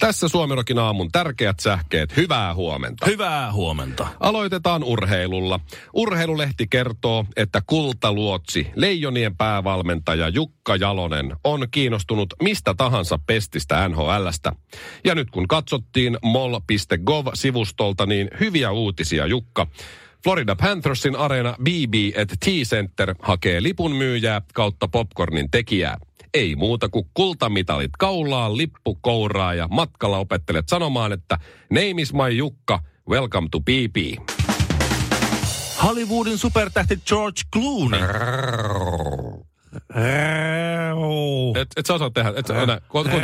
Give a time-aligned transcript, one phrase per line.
[0.00, 2.16] Tässä Suomirokin aamun tärkeät sähkeet.
[2.16, 3.06] Hyvää huomenta.
[3.06, 4.06] Hyvää huomenta.
[4.20, 5.60] Aloitetaan urheilulla.
[5.92, 14.52] Urheilulehti kertoo, että kultaluotsi, leijonien päävalmentaja Jukka Jalonen on kiinnostunut mistä tahansa pestistä NHLstä.
[15.04, 19.66] Ja nyt kun katsottiin mol.gov-sivustolta, niin hyviä uutisia Jukka.
[20.24, 25.96] Florida Panthersin areena BB at T-Center hakee lipun myyjää kautta popcornin tekijää.
[26.38, 31.38] Ei muuta kuin kultamitalit kaulaa, lippu kouraa ja matkalla opettelet sanomaan, että
[31.70, 33.96] name is my Jukka, welcome to BB.
[35.84, 38.00] Hollywoodin supertähti George Clooney.
[41.60, 42.80] Et, et sä osaa tehdä, et sä enää.
[42.88, 43.16] Ku, ku, ku,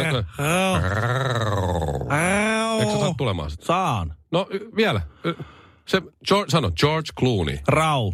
[2.78, 3.64] eikö sä saa tulemaan sitä?
[3.66, 4.14] Saan.
[4.30, 5.00] No y- vielä.
[5.24, 5.34] Y-
[5.86, 7.58] Se, George, sano, George Clooney.
[7.68, 8.12] Rau.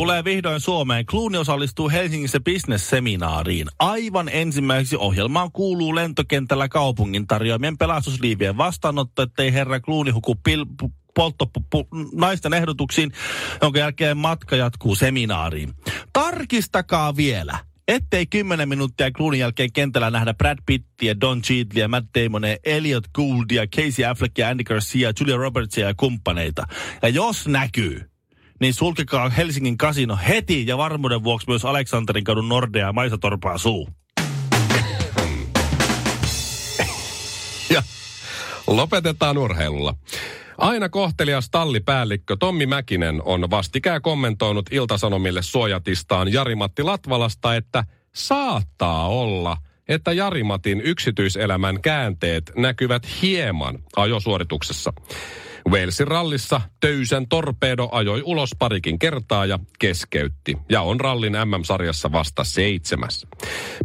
[0.00, 1.06] Tulee vihdoin Suomeen.
[1.06, 3.68] Clooney osallistuu Helsingissä business-seminaariin.
[3.78, 10.92] Aivan ensimmäiseksi ohjelmaan kuuluu lentokentällä kaupungin tarjoamien pelastusliivien vastaanotto, ettei herra Clooney huku pil- pu-
[11.14, 13.12] polttopuppu naisten ehdotuksiin,
[13.62, 15.72] jonka jälkeen matka jatkuu seminaariin.
[16.12, 22.56] Tarkistakaa vielä, ettei 10 minuuttia Cloonin jälkeen kentällä nähdä Brad Pittiä, Don Cheadleya, Matt Damonia,
[22.64, 26.66] Elliot Gouldia, Casey Affleckia, Andy Garcia, Julia Robertsia ja kumppaneita.
[27.02, 28.09] Ja jos näkyy,
[28.60, 33.58] niin sulkekaa Helsingin kasino heti ja varmuuden vuoksi myös Aleksanterin kadun Nordea ja Maisa Torpaa
[33.58, 33.88] suu.
[37.70, 37.82] Ja
[38.66, 39.94] lopetetaan urheilulla.
[40.58, 47.84] Aina kohtelias tallipäällikkö Tommi Mäkinen on vastikään kommentoinut Iltasanomille suojatistaan Jari-Matti Latvalasta, että
[48.14, 49.56] saattaa olla,
[49.88, 54.92] että Jari-Matin yksityiselämän käänteet näkyvät hieman ajosuorituksessa.
[55.68, 60.56] Walesin rallissa Töysän torpedo ajoi ulos parikin kertaa ja keskeytti.
[60.68, 63.26] Ja on rallin MM-sarjassa vasta seitsemäs.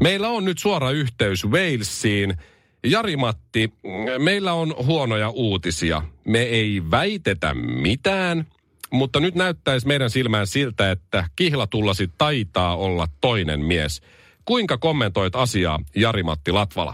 [0.01, 2.37] Meillä on nyt suora yhteys Walesiin.
[2.85, 3.73] Jari-Matti,
[4.17, 6.01] meillä on huonoja uutisia.
[6.27, 8.47] Me ei väitetä mitään,
[8.91, 14.01] mutta nyt näyttäisi meidän silmään siltä, että kihlatullasi taitaa olla toinen mies.
[14.45, 16.93] Kuinka kommentoit asiaa, Jari-Matti Latvala?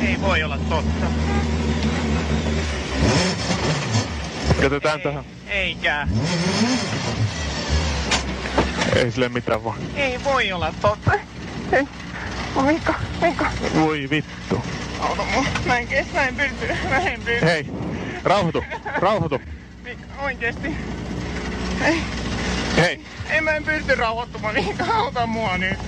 [0.00, 1.06] Ei voi olla totta.
[4.62, 5.24] Jätetään tähän.
[5.48, 6.08] Eikä.
[8.96, 9.78] Ei sille mitään vaan.
[9.96, 11.12] Ei voi olla totta.
[11.72, 11.84] Ei.
[12.66, 14.62] Mika, Mika, Voi vittu.
[15.00, 15.44] auta mua.
[15.66, 16.66] Mä en kestä, mä en pysty.
[16.88, 17.46] Mä en pysty.
[17.46, 17.66] Hei,
[18.24, 18.64] rauhoitu,
[18.96, 19.40] rauhoitu.
[19.82, 20.76] Mika, oikeesti.
[21.84, 22.02] Ei,
[22.76, 24.54] Hei, ei mä en pysty rauhoittumaan.
[24.54, 25.78] Mika, auta mua nyt.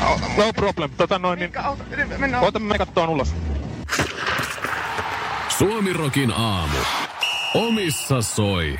[0.00, 0.44] Auta mua.
[0.44, 0.90] no problem.
[0.96, 1.50] Tota noin, niin...
[1.50, 1.84] Mika, auta.
[1.96, 2.44] Nyt Mennään.
[2.44, 3.34] Ota me kattoon ulos.
[5.58, 6.78] Suomirokin aamu.
[7.54, 8.78] Omissa soi.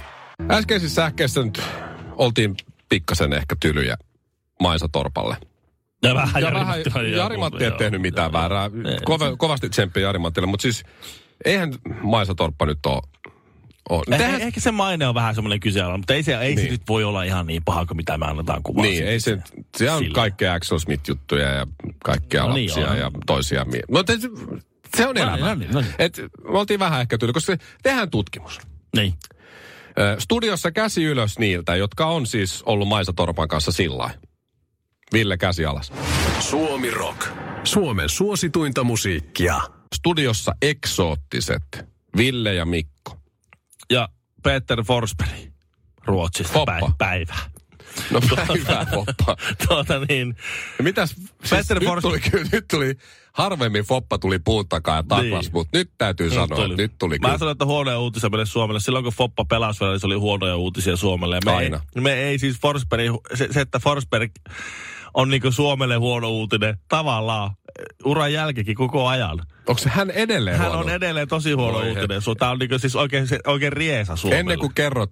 [0.50, 1.62] Äskeisissä sähkeissä nyt
[2.16, 2.54] oltiin
[2.88, 3.96] pikkasen ehkä tylyjä
[4.60, 5.36] Maisa Torpalle.
[6.02, 8.32] Ja vähän Ja vähän, Jari-Matti on- Jari-Matti ei tehnyt mitään joo.
[8.40, 8.64] väärää.
[8.64, 8.98] Ei.
[9.04, 10.84] Kova, kovasti tsemppiä Jari-Mattille, mutta siis
[11.44, 13.02] eihän Maisa Torppa nyt ole...
[13.90, 14.02] ole.
[14.12, 16.66] Eh, Tehän, Ehkä se maine on vähän semmoinen kyseenalainen, mutta ei, se, ei Niin.
[16.66, 18.84] se nyt voi olla ihan niin paha kuin mitä me annetaan kuvaa.
[18.84, 19.38] niin, ei se,
[19.76, 21.66] se on kaikkea Axel Smith-juttuja ja
[22.04, 22.98] kaikkea No niin, lapsia on.
[22.98, 24.12] ja toisia mie- No te,
[24.96, 25.36] se on No elämä.
[25.36, 25.94] niin, no niin, no niin.
[25.98, 26.18] Et,
[26.52, 28.58] me oltiin vähän ehkä tyyli, koska tehdään tutkimus.
[28.96, 29.14] Niin.
[29.98, 34.10] Ö, Studiossa käsi ylös niiltä, jotka on siis ollut Maisa Torpan kanssa sillä.
[35.12, 35.92] Ville käsi alas.
[36.40, 37.26] Suomi Rock.
[37.64, 39.60] Suomen suosituinta musiikkia.
[39.94, 41.62] Studiossa eksoottiset
[42.16, 43.16] Ville ja Mikko.
[43.90, 44.08] Ja
[44.42, 45.30] Peter Forsberg
[46.06, 46.58] Ruotsista
[46.98, 47.34] päivä.
[48.10, 48.20] No
[48.54, 49.36] hyvä poppa.
[49.68, 50.36] tuota niin,
[50.82, 51.14] Mitäs?
[51.44, 52.20] Siis nyt, Fors- tuli,
[52.52, 52.94] nyt tuli,
[53.32, 55.52] harvemmin Foppa tuli puun takaa ja taklas, Niin.
[55.52, 57.38] mutta nyt täytyy sanoa, että nyt tuli Mä kyllä.
[57.38, 58.80] sanon, että huonoja uutisia meille Suomelle.
[58.80, 61.36] Silloin kun Foppa pelasi vielä, niin se oli huonoja uutisia Suomelle.
[61.36, 61.80] Ja me Aina.
[61.96, 64.30] Ei, me ei siis Forsberg, se, se että Forsberg
[65.14, 69.38] on niinku Suomelle huono uutinen tavallaan eh, uran jälkeenkin koko ajan.
[69.66, 70.82] Onko se hän edelleen Hän huono?
[70.84, 72.20] on edelleen tosi huono Voi uutinen.
[72.38, 74.40] Tää on niinku siis oikein, oikein riesa Suomelle.
[74.40, 75.10] Ennen kuin kerrot,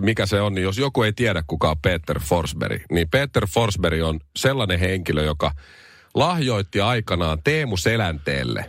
[0.00, 4.02] mikä se on, niin jos joku ei tiedä, kuka on Peter Forsberg, niin Peter Forsberg
[4.02, 5.52] on sellainen henkilö, joka
[6.14, 8.64] lahjoitti aikanaan Teemu Selänteelle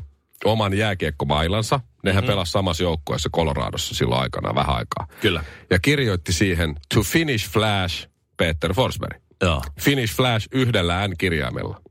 [0.45, 1.79] oman jääkiekkomailansa.
[2.03, 2.31] Nehän mm-hmm.
[2.31, 5.07] pelasi samassa joukkueessa Coloradossa silloin aikanaan vähän aikaa.
[5.21, 5.43] Kyllä.
[5.69, 8.07] Ja kirjoitti siihen To Finish Flash
[8.37, 9.21] Peter Forsberg.
[9.41, 9.61] Joo.
[9.79, 11.81] Finish Flash yhdellä N-kirjaimella.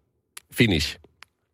[0.54, 0.98] Finnish.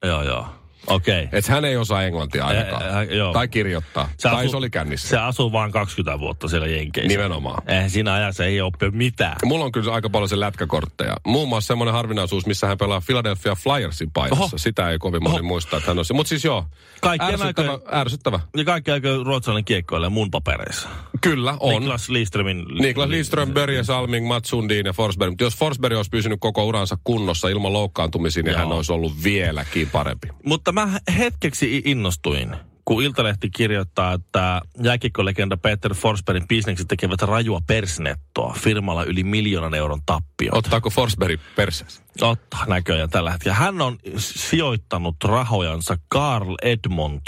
[0.04, 0.46] Joo, joo.
[0.86, 1.24] Okei.
[1.24, 1.38] Okay.
[1.38, 2.82] Että hän ei osaa englantia ainakaan.
[2.82, 3.32] Ä, ä, joo.
[3.32, 4.08] tai kirjoittaa.
[4.18, 5.08] Se tai asuu- se oli kännissä.
[5.08, 7.08] Se asuu vain 20 vuotta siellä Jenkeissä.
[7.08, 7.62] Nimenomaan.
[7.68, 9.36] Eihän siinä ajassa ei oppi mitään.
[9.44, 11.16] Mulla on kyllä aika paljon se lätkäkortteja.
[11.26, 14.44] Muun muassa semmoinen harvinaisuus, missä hän pelaa Philadelphia Flyersin paidassa.
[14.44, 14.58] Oho.
[14.58, 16.14] Sitä ei kovin moni muista, että hän on se.
[16.14, 16.64] Mutta siis joo,
[17.00, 18.40] Kaikkien ärsyttävä, aikojen- ärsyttävä.
[18.56, 20.88] Ja kaikki aika ruotsalainen kiekkoilee mun papereissa.
[21.20, 21.80] Kyllä, on.
[21.80, 22.64] Niklas Lidströmin...
[22.80, 25.30] Niklas Lidström, Börje Salming, Mats Sundin ja Forsberg.
[25.30, 28.58] Mutta jos Forsberg olisi pysynyt koko uransa kunnossa ilman loukkaantumisia, niin Joo.
[28.58, 30.28] hän olisi ollut vieläkin parempi.
[30.44, 38.56] Mutta mä hetkeksi innostuin, kun Iltalehti kirjoittaa, että jääkiekkolegenda Peter Forsbergin bisnekset tekevät rajua persnettoa
[38.58, 40.52] firmalla yli miljoonan euron tappio.
[40.52, 42.02] Ottaako Forsberg perseessä?
[42.20, 43.54] Ottaa näköjään tällä hetkellä.
[43.54, 47.20] Hän on sijoittanut rahojansa Carl Edmond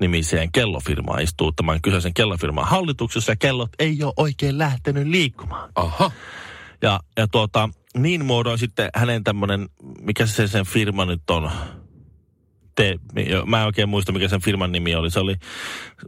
[0.00, 5.70] nimiseen kellofirmaan, istuu tämän kyseisen kellofirman hallituksessa ja kellot ei ole oikein lähtenyt liikkumaan.
[5.74, 6.10] Aha.
[6.82, 9.68] Ja, ja tuota, niin muodoin sitten hänen tämmöinen,
[10.00, 11.50] mikä se sen firma nyt on,
[12.74, 12.98] te,
[13.46, 15.10] mä en oikein muista, mikä sen firman nimi oli.
[15.10, 15.34] Se oli,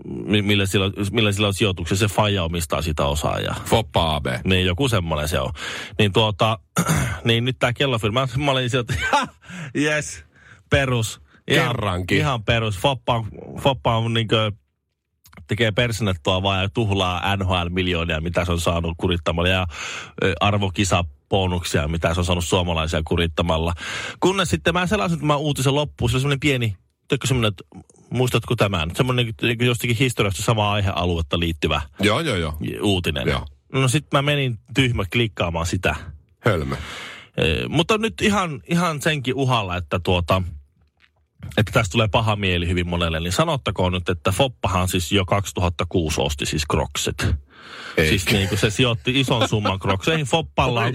[0.04, 1.96] mi- millä sillä, millä sillä on sijoituksia.
[1.96, 4.26] Se Faija omistaa sitä osaa ja Foppa AB.
[4.44, 5.50] niin joku semmoinen se on.
[5.98, 6.58] Niin tuota,
[7.24, 8.94] niin nyt tää kellofirma, mä olin sieltä,
[9.76, 10.24] yes,
[10.70, 11.20] perus.
[11.50, 12.18] Ihan, Kerrankin.
[12.18, 12.78] Ihan perus.
[12.78, 13.28] Foppa on,
[13.60, 14.52] Foppa on niinkö,
[15.46, 19.66] tekee persinettoa vaan ja tuhlaa NHL-miljoonia, mitä se on saanut kurittamalla ja
[20.40, 23.74] arvokisa bonuksia, mitä se on saanut suomalaisia kurittamalla.
[24.20, 26.76] Kunnes sitten mä selasin tämän uutisen loppuun, se oli semmoinen pieni,
[27.08, 27.64] tiedätkö semmoinen, että
[28.10, 28.90] muistatko tämän?
[28.96, 32.58] Semmoinen niin kuin jostakin historiasta samaa aihealuetta liittyvä Joo, joo, joo.
[32.82, 33.28] uutinen.
[33.28, 33.46] Joo.
[33.72, 35.96] No sit mä menin tyhmä klikkaamaan sitä.
[36.40, 36.76] Hölmö.
[37.36, 40.42] E, mutta nyt ihan, ihan senkin uhalla, että tuota,
[41.56, 46.20] että tästä tulee paha mieli hyvin monelle, niin sanottakoon nyt, että Foppahan siis jo 2006
[46.20, 47.34] osti siis Crocset.
[47.96, 48.08] Eikä.
[48.08, 50.26] Siis niin kuin se sijoitti ison summan Crocseihin.
[50.26, 50.92] Foppalla on.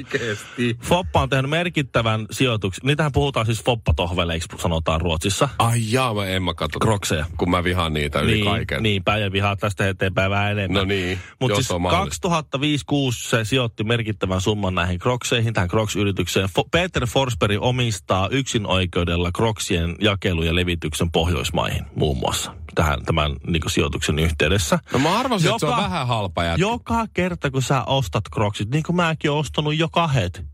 [0.81, 2.81] Foppa on tehnyt merkittävän sijoituksen.
[2.87, 5.49] Niitähän puhutaan siis Foppatohveleiksi, sanotaan Ruotsissa.
[5.59, 6.79] Ai jaa, mä en mä katso.
[6.79, 7.25] Crocseja.
[7.37, 8.83] Kun mä vihaan niitä yli Niin, kaiken.
[8.83, 10.79] niin päivän vihaa tästä eteenpäin vähän enemmän.
[10.79, 12.27] No niin, Mutta siis on mahdollista.
[12.27, 16.49] 2005-2006 se sijoitti merkittävän summan näihin Crocseihin, tähän Crocs-yritykseen.
[16.49, 23.35] Fo- Peter Forsberg omistaa yksin oikeudella Crocsien jakelu- ja levityksen Pohjoismaihin muun muassa tähän, tämän
[23.47, 24.79] niin sijoituksen yhteydessä.
[24.93, 26.58] No mä arvasin, että se on Joka- vähän halpa jätkä.
[26.59, 30.45] Joka kerta, kun sä ostat Crocsit, niin kuin mäkin oon ostanut jo kahdet,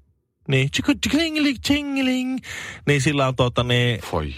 [0.48, 2.38] niin tsiklingiling, tsingiling,
[2.88, 4.34] niin sillä on tuota niin, Voi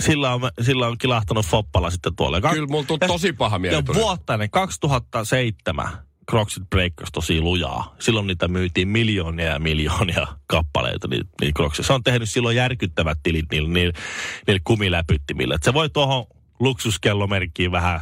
[0.00, 2.40] sillä on, sillä on kilahtanut foppalla sitten tuolle.
[2.40, 3.76] Kyllä mulla tuli tosi paha mieli.
[3.76, 5.88] ja vuottainen 2007
[6.30, 7.94] Crocsit breikkasi tosi lujaa.
[7.98, 11.84] Silloin niitä myytiin miljoonia ja miljoonia kappaleita, niitä, niitä Crocsia.
[11.84, 13.92] Se on tehnyt silloin järkyttävät tilit niille, niille,
[14.46, 15.54] niille kumiläpyttimille.
[15.54, 16.26] Et se voi tuohon
[16.60, 18.00] luksuskellomerkkiin vähän,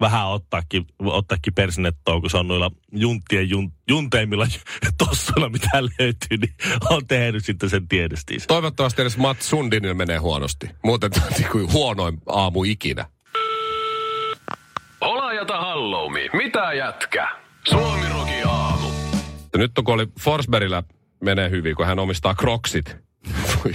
[0.00, 4.46] vähän ottaakin, ottaakin persinettoon, kun se on noilla junttien jun, junteimmilla
[5.06, 6.54] tossuilla, mitä löytyy, niin
[6.90, 8.46] on tehnyt sitten sen tiedestiinsä.
[8.46, 10.70] Toivottavasti edes Mats Sundinille menee huonosti.
[10.84, 13.06] Muuten tämä on niin kuin huonoin aamu ikinä.
[15.00, 16.28] Olajata halloumi.
[16.32, 17.28] Mitä jätkä?
[17.68, 18.88] Suomi Roki aamu.
[19.56, 20.82] Nyt kun oli Forsbergillä
[21.24, 23.05] menee hyvin, kun hän omistaa Crocsit.
[23.64, 23.74] Voi.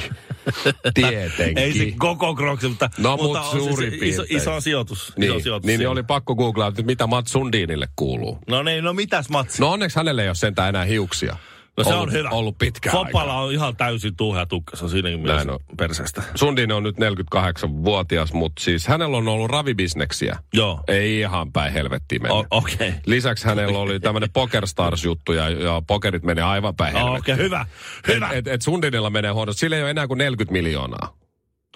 [0.93, 1.57] Tietenkin.
[1.57, 4.37] Ei se koko Crocs, mutta, No, mutta mut on se suurin se iso, piirtein.
[4.41, 4.99] iso sijoitus.
[5.07, 8.39] iso niin, sijoitus niin, niin oli pakko googlaa, että mitä Mats Sundinille kuuluu.
[8.47, 9.61] No niin, no mitäs Matsi?
[9.61, 11.35] No onneksi hänelle ei ole sentään enää hiuksia.
[11.77, 12.29] No se ollut, on hyvä.
[12.29, 15.59] Ollut pitkään Fopalla on ihan täysin tuuhea tukka, se on siinäkin mielessä on.
[15.77, 16.23] perseestä.
[16.35, 20.37] Sundin on nyt 48-vuotias, mutta siis hänellä on ollut ravibisneksiä.
[20.53, 20.83] Joo.
[20.87, 22.43] Ei ihan päin helvettiin mennä.
[22.51, 22.75] Okei.
[22.75, 22.91] Okay.
[23.05, 27.33] Lisäksi hänellä oli tämmöinen PokerStars-juttu ja, ja pokerit menee aivan päin Okei, helvettiin.
[27.35, 27.65] okay, hyvä.
[28.07, 28.29] Hyvä.
[28.29, 29.59] Et, et, et Sundinilla menee huonosti.
[29.59, 31.20] Sillä ei ole enää kuin 40 miljoonaa.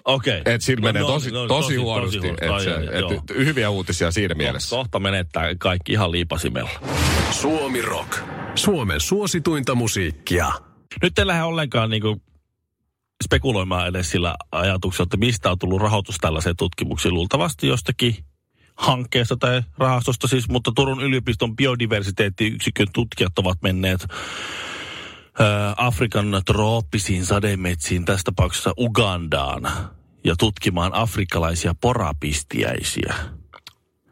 [0.06, 0.42] Okei.
[0.44, 2.18] Et sillä menee tosi, no, tosi, huonosti.
[2.18, 2.70] Tosi et se, huonosti.
[2.70, 4.76] Ai, ai, et, hyviä uutisia siinä mielessä.
[4.76, 6.70] Kohta menettää kaikki ihan liipasimella.
[7.30, 8.18] Suomi Rock.
[8.54, 10.52] Suomen suosituinta musiikkia.
[11.02, 12.22] Nyt en lähde ollenkaan niinku
[13.24, 17.14] spekuloimaan edes sillä ajatuksella, että mistä on tullut rahoitus tällaiseen tutkimuksiin.
[17.14, 18.16] Luultavasti jostakin
[18.76, 24.06] hankkeesta tai rahastosta siis, mutta Turun yliopiston biodiversiteettiyksikön tutkijat ovat menneet
[25.76, 29.62] Afrikan trooppisiin sademetsiin, tässä tapauksessa Ugandaan,
[30.24, 33.14] ja tutkimaan afrikkalaisia porapistiäisiä.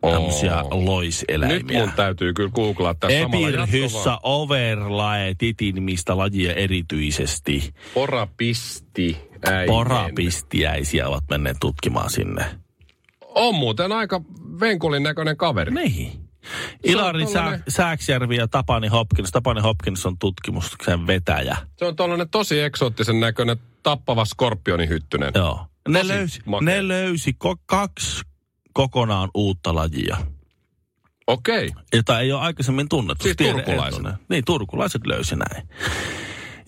[0.00, 0.85] Tämmöisiä Oo.
[0.85, 1.59] loiseläimiä.
[1.59, 7.75] Nyt mun täytyy kyllä googlaa tässä Epirhyssä overlae titinimistä lajia erityisesti.
[7.95, 9.16] Porapisti.
[9.66, 12.45] Porapistiäisiä ovat menneet tutkimaan sinne.
[13.21, 14.21] On muuten aika
[14.61, 15.75] venkulin näköinen kaveri.
[15.75, 16.24] Niin.
[16.84, 19.30] Ilari tollanen- Sä, Sääksjärvi ja Tapani Hopkins.
[19.30, 21.56] Tapani Hopkins on tutkimuksen vetäjä.
[21.78, 25.32] Se on tollanen tosi eksoottisen näköinen tappava skorpionihyttynen.
[25.34, 25.66] Joo.
[25.88, 26.64] Ne Tosi löysi, makea.
[26.64, 28.22] ne löysi ko- kaksi
[28.72, 30.16] kokonaan uutta lajia,
[31.26, 31.70] Okei.
[31.92, 33.22] jota ei ole aikaisemmin tunnettu.
[33.22, 33.92] Siis Tiede- turkulaiset.
[33.98, 34.18] ei tunne.
[34.28, 35.68] Niin, turkulaiset löysi näin.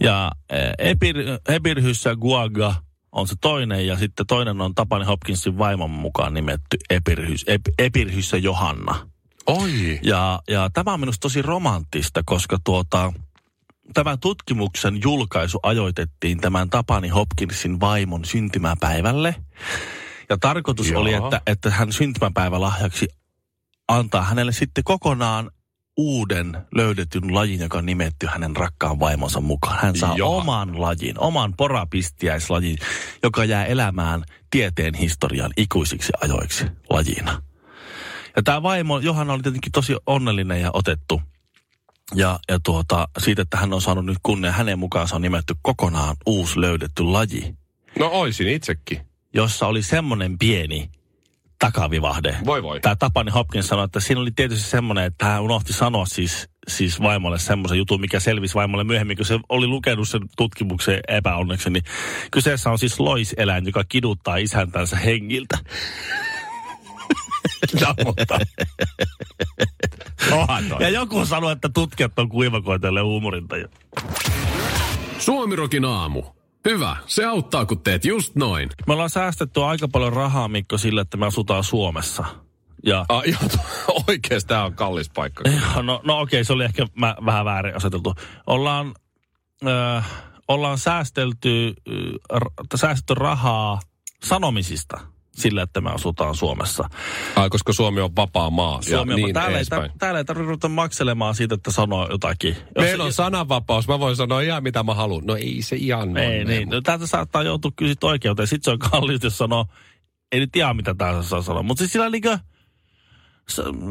[0.00, 1.16] Ja eh, Epir,
[1.48, 2.74] Epirhyssä Guaga
[3.12, 8.36] on se toinen ja sitten toinen on Tapani Hopkinsin vaimon mukaan nimetty Epirhys, Ep, Epirhyssä
[8.36, 9.10] Johanna.
[9.46, 10.00] Oi.
[10.02, 13.12] Ja, ja tämä on minusta tosi romanttista, koska tuota,
[13.94, 19.34] tämän tutkimuksen julkaisu ajoitettiin tämän Tapani Hopkinsin vaimon syntymäpäivälle.
[20.28, 21.00] Ja tarkoitus Joo.
[21.00, 23.08] oli, että, että hän syntymäpäivälahjaksi
[23.88, 25.50] antaa hänelle sitten kokonaan
[25.96, 29.78] uuden löydetyn lajin, joka on nimetty hänen rakkaan vaimonsa mukaan.
[29.82, 30.30] Hän saa Jaha.
[30.30, 32.78] oman lajin, oman porapistiäislajin,
[33.22, 37.42] joka jää elämään tieteen historian ikuisiksi ajoiksi lajina.
[38.36, 41.22] Ja tämä vaimo, Johanna oli tietenkin tosi onnellinen ja otettu.
[42.14, 46.16] Ja, ja tuota, siitä, että hän on saanut nyt kunnia, hänen mukaansa on nimetty kokonaan
[46.26, 47.54] uusi löydetty laji,
[47.98, 49.00] No oisin itsekin.
[49.34, 50.90] jossa oli semmoinen pieni
[51.58, 52.36] takavivahde.
[52.46, 52.80] Voi voi.
[52.80, 57.00] Tämä Tapani Hopkins sanoi, että siinä oli tietysti semmoinen, että hän unohti sanoa siis, siis
[57.00, 61.84] vaimolle semmoisen jutun, mikä selvisi vaimolle myöhemmin, kun se oli lukenut sen tutkimuksen epäonneksi, niin
[62.30, 65.58] kyseessä on siis loiseläin, joka kiduttaa isäntänsä hengiltä.
[67.80, 68.38] No, mutta.
[70.80, 73.68] ja joku sanoi, että tutkijat on kuivakoitelle huumorintajia.
[75.18, 76.22] Suomirokin aamu.
[76.64, 78.68] Hyvä, se auttaa kun teet just noin.
[78.86, 82.24] Me ollaan säästetty aika paljon rahaa, Mikko, sillä, että me asutaan Suomessa.
[82.86, 83.50] Ja Ah, ihan,
[84.08, 85.44] oikeesti tää on kallis paikka.
[85.82, 88.14] No, no okei, se oli ehkä mä, vähän väärin aseteltu.
[88.46, 88.94] Ollaan,
[89.66, 90.02] ö,
[90.48, 91.74] ollaan säästelty,
[92.34, 93.80] r- säästetty rahaa
[94.24, 95.00] sanomisista
[95.36, 96.88] sillä, että me asutaan Suomessa.
[97.36, 98.82] Ai, koska Suomi on vapaa maa.
[98.82, 99.90] Suomi ja on, niin täällä, ei, edespäin.
[99.98, 102.56] täällä ei tarvitse ruveta makselemaan siitä, että sanoo jotakin.
[102.56, 103.88] Jos- Meillä on sananvapaus.
[103.88, 105.24] Mä voin sanoa ihan mitä mä haluan.
[105.26, 106.68] No ei se ihan Ei, mene, niin.
[106.68, 108.48] No, täältä saattaa joutua kyllä sit oikeuteen.
[108.48, 109.66] Sitten se on kallista, jos sanoo,
[110.32, 111.62] ei nyt tiedä mitä tää saa sanoa.
[111.62, 112.40] Mutta siis sillä niinkö, s-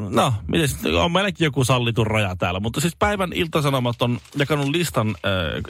[0.09, 2.59] no, miten on meilläkin joku sallitun raja täällä.
[2.59, 5.15] Mutta siis päivän iltasanomat on jakanut listan,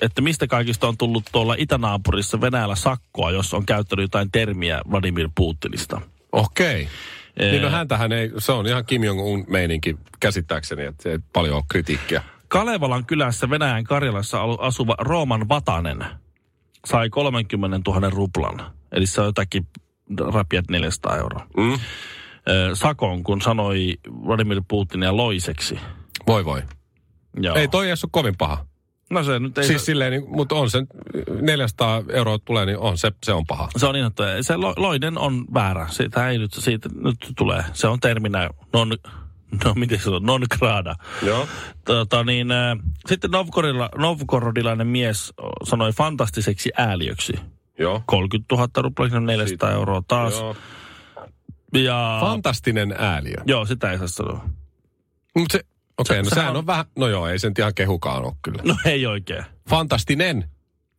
[0.01, 5.29] että mistä kaikista on tullut tuolla itänaapurissa Venäjällä sakkoa, jos on käyttänyt jotain termiä Vladimir
[5.35, 6.01] Putinista.
[6.31, 6.87] Okei.
[7.39, 11.19] Ee, Niin no häntähän ei, se on ihan Kim Jong-un meininki käsittääkseni, että se ei
[11.33, 12.23] paljon ole kritiikkiä.
[12.47, 16.05] Kalevalan kylässä Venäjän Karjalassa asuva Rooman Vatanen
[16.85, 18.71] sai 30 000 ruplan.
[18.91, 19.67] Eli se on jotakin
[20.33, 21.47] rapiat 400 euroa.
[21.57, 21.79] Mm.
[22.73, 23.93] Sakon, kun sanoi
[24.25, 25.79] Vladimir Putinia loiseksi.
[26.27, 26.61] Voi voi.
[27.41, 27.55] Joo.
[27.55, 28.65] Ei toi ei ole kovin paha.
[29.09, 29.63] No se nyt ei...
[29.63, 30.85] siis se, silleen, niin, mutta on se
[31.41, 33.69] 400 euroa tulee, niin on se, se on paha.
[33.77, 35.87] se on niin, että se lo, loinen on väärä.
[35.89, 37.63] Siitä ei nyt, siitä nyt tulee.
[37.73, 38.89] Se on terminä non,
[39.65, 40.95] no miten se on, non grada.
[41.21, 41.47] Joo.
[41.85, 45.33] Tota, niin, äh, sitten Novgorodila, novgorodilainen mies
[45.63, 47.33] sanoi fantastiseksi ääliöksi.
[47.79, 48.03] Joo.
[48.05, 49.71] 30 000 ruplaa, 400 Siitä.
[49.71, 50.33] euroa taas.
[50.33, 50.55] Joo.
[51.83, 53.37] Ja, Fantastinen ääliö.
[53.45, 54.49] joo, sitä ei saa sanoa.
[55.35, 55.63] Mutta se,
[55.97, 58.61] okei, Se- no sehän on- on vähän, no joo, ei sen ihan kehukaan ole kyllä.
[58.65, 59.43] No ei oikein.
[59.69, 60.49] Fantastinen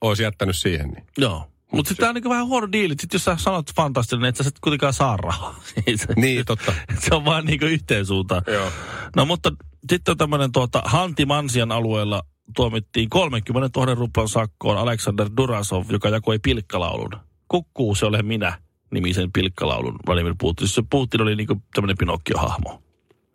[0.00, 0.88] olisi jättänyt siihen.
[0.90, 1.04] Niin.
[1.18, 1.50] Joo.
[1.72, 2.94] Mutta sitten tämä on niin vähän huono diili.
[3.00, 5.60] Sitten jos sä sanot fantastinen, niin et sä sit kuitenkaan saa rahaa.
[5.96, 6.72] Se- Niin, totta.
[7.08, 8.42] Se on vaan niin yhteen suuntaan.
[8.46, 8.70] Joo.
[9.16, 9.52] No mutta
[9.90, 12.22] sitten on tämmöinen tuota, Hanti Mansian alueella
[12.56, 17.10] tuomittiin 30 000 ruplan sakkoon Alexander Durasov, joka jakoi pilkkalaulun.
[17.48, 18.58] Kukkuu se ole minä
[18.90, 20.68] nimisen pilkkalaulun Vladimir Putin.
[20.68, 22.82] Se Putin oli niin tämmöinen Pinocchio-hahmo.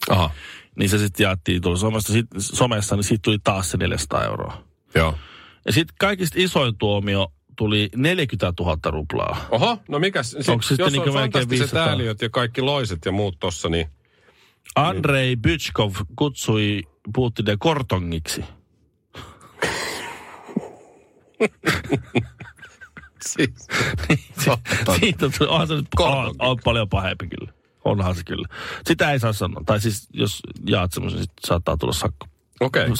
[0.10, 0.32] Aha,
[0.76, 4.64] Niin se sitten jaettiin tuolla somessa, sit, somessa, niin siitä tuli taas se 400 euroa.
[4.96, 5.16] joo.
[5.66, 9.46] Ja sitten kaikista isoin tuomio tuli 40 000 ruplaa.
[9.52, 11.88] Oho, no mikäs, sit, Onko sitten jos niinku on melkein fantastiset 500?
[11.88, 13.88] ääliöt ja kaikki loiset ja muut tossa, niin
[14.76, 16.84] Andrei Bychkov kutsui
[17.16, 18.44] Putinia kortongiksi.
[23.26, 23.50] siis,
[25.00, 27.52] Siitä tuli, onhan se nyt on, on paljon pahempi kyllä.
[27.86, 28.48] Onhan se kyllä.
[28.88, 29.64] Sitä ei saa sanoa.
[29.66, 32.28] Tai siis jos jaat semmoisen, sit saattaa tulla sakko.
[32.60, 32.84] okei.
[32.84, 32.96] Okay.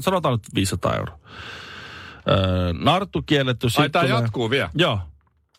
[0.00, 1.18] Sanotaan nyt 500 euroa.
[2.28, 3.66] Öö, narttu kielletty.
[3.78, 4.70] Ai tää tulee- jatkuu vielä.
[4.74, 4.98] Joo.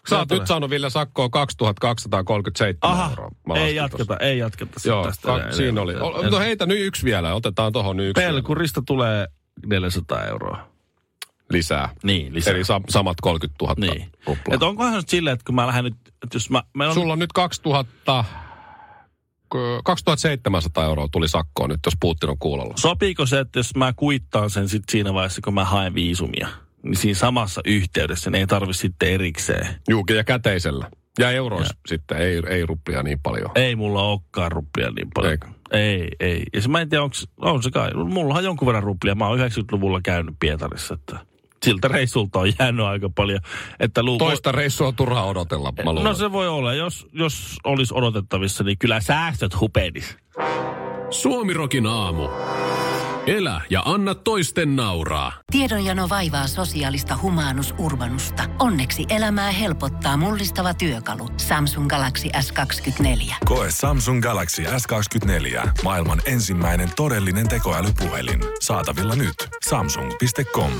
[0.09, 3.31] Sä oot nyt saanut Ville sakkoa 2237 Aha, euroa.
[3.47, 4.17] Mä ei jatketa, tossa.
[4.25, 5.25] ei jatketa Joo, tästä.
[5.27, 5.51] ka- enää.
[5.51, 5.95] siinä oli.
[5.95, 9.27] O- No heitä nyt yksi vielä, otetaan tohon nyt yksi vielä Pelkurista tulee
[9.65, 10.70] 400 euroa.
[11.51, 11.89] Lisää.
[12.03, 12.53] Niin, lisää.
[12.53, 14.11] Eli sa- samat 30 000 Niin.
[14.25, 14.55] ruplaa.
[14.55, 16.63] Et onkohan nyt silleen, että kun mä lähden nyt, että jos mä...
[16.73, 18.23] mä on, Sulla on nyt 2000,
[19.49, 22.73] k- 2700 euroa tuli sakkoon nyt, jos Putin on kuulolla.
[22.77, 26.47] Sopiiko se, että jos mä kuittaan sen sit siinä vaiheessa, kun mä haen viisumia,
[26.83, 29.67] niin siinä samassa yhteydessä ne ei tarvi sitten erikseen.
[29.89, 30.91] Juukin ja käteisellä.
[31.19, 33.51] Ja euroissa sitten, ei, ei ruplia niin paljon.
[33.55, 35.31] Ei mulla olekaan ruplia niin paljon.
[35.31, 35.47] Eikö?
[35.71, 36.43] Ei, ei.
[36.53, 37.93] Ja se mä en tiedä, onko, on se kai.
[37.93, 39.15] Mullahan jonkun verran ruplia.
[39.15, 41.19] Mä oon 90-luvulla käynyt Pietarissa, että
[41.65, 43.39] siltä reissulta on jäänyt aika paljon.
[43.79, 46.03] Että lu- Toista reissua on turha odotella, mä luulen.
[46.03, 46.73] No se voi olla.
[46.73, 50.17] Jos, jos olisi odotettavissa, niin kyllä säästöt hupenis.
[51.09, 52.29] Suomirokin aamu.
[53.27, 55.31] Elä ja anna toisten nauraa.
[55.51, 58.43] Tiedonjano vaivaa sosiaalista humanus urbanusta.
[58.59, 61.29] Onneksi elämää helpottaa mullistava työkalu.
[61.37, 63.33] Samsung Galaxy S24.
[63.45, 65.69] Koe Samsung Galaxy S24.
[65.83, 68.39] Maailman ensimmäinen todellinen tekoälypuhelin.
[68.61, 69.35] Saatavilla nyt.
[69.69, 70.71] Samsung.com.